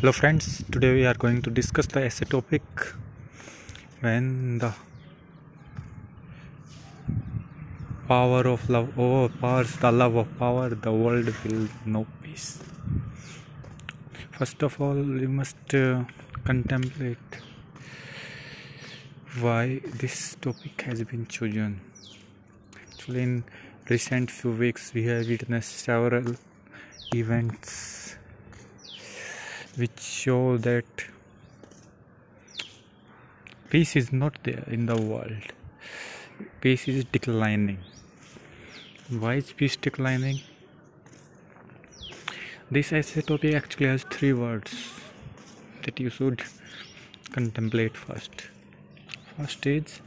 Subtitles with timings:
[0.00, 2.62] hello friends today we are going to discuss the essay topic
[4.00, 4.70] when the
[8.06, 12.58] power of love overpowers the love of power the world will know peace.
[14.32, 16.04] First of all we must uh,
[16.44, 17.40] contemplate
[19.40, 21.80] why this topic has been chosen.
[22.92, 23.44] Actually in
[23.88, 26.34] recent few weeks we have witnessed several
[27.14, 27.95] events
[29.76, 31.04] which show that
[33.70, 35.52] peace is not there in the world.
[36.60, 37.78] Peace is declining.
[39.10, 40.40] Why is peace declining?
[42.70, 44.72] This essay topic actually has three words
[45.84, 46.42] that you should
[47.32, 48.46] contemplate first.
[49.36, 50.00] First is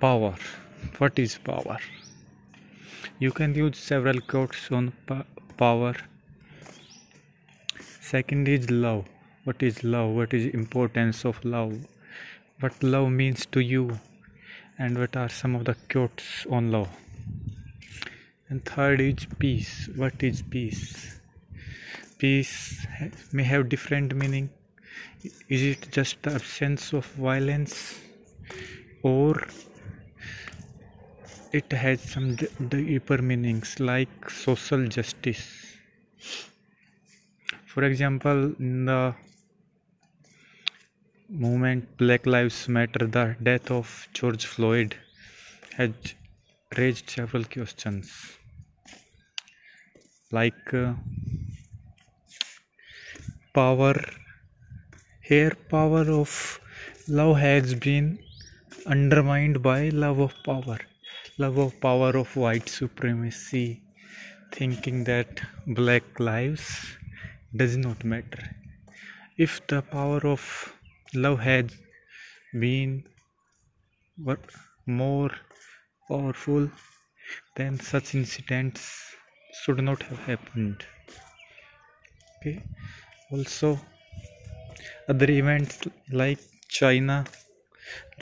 [0.00, 0.34] power.
[0.98, 1.78] What is power?
[3.20, 4.92] You can use several quotes on
[5.56, 5.94] power
[8.00, 9.04] second is love.
[9.44, 10.10] What is love?
[10.10, 11.86] What is importance of love?
[12.60, 13.98] What love means to you?
[14.78, 16.88] And what are some of the quotes on love?
[18.48, 19.88] And third is peace.
[19.96, 21.20] What is peace?
[22.18, 22.86] Peace
[23.32, 24.50] may have different meaning.
[25.48, 27.98] Is it just the absence of violence?
[29.02, 29.46] Or
[31.52, 32.36] it has some
[32.68, 35.76] deeper meanings like social justice
[37.74, 39.14] for example in the
[41.44, 44.96] movement black lives matter the death of george floyd
[45.76, 45.90] has
[46.78, 48.38] raised several questions.
[50.30, 50.94] Like uh,
[53.52, 53.94] power
[55.20, 56.60] here power of
[57.08, 58.18] love has been
[58.86, 60.78] undermined by love of power.
[61.38, 63.82] Love of power of white supremacy.
[64.52, 66.64] Thinking that black lives
[67.56, 68.42] does not matter.
[69.36, 70.74] If the power of
[71.14, 71.72] love had
[72.52, 73.04] been
[74.86, 75.30] more
[76.08, 76.70] powerful,
[77.56, 79.14] then such incidents
[79.62, 80.84] should not have happened.
[82.38, 82.62] Okay.
[83.30, 83.80] Also,
[85.08, 86.38] other events like
[86.68, 87.24] China,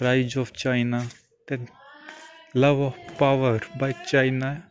[0.00, 1.06] rise of China,
[1.48, 1.68] then
[2.54, 4.64] love of power by China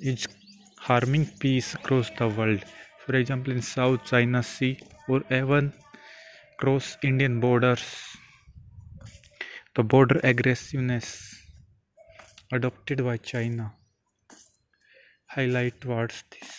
[0.00, 0.26] is
[0.86, 2.64] harming peace across the world.
[3.04, 4.78] For example, in South China Sea
[5.08, 5.72] or even
[6.54, 7.84] across Indian borders,
[9.74, 11.08] the border aggressiveness
[12.52, 13.72] adopted by China
[15.26, 16.50] highlight towards this.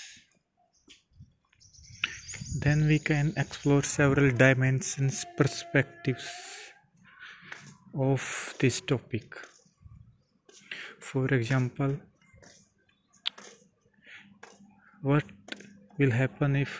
[2.59, 6.27] Then we can explore several dimensions, perspectives
[7.93, 9.35] of this topic.
[10.99, 11.97] For example,
[15.03, 15.23] what
[15.99, 16.73] will happen if